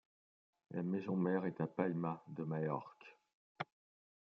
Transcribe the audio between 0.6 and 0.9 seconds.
La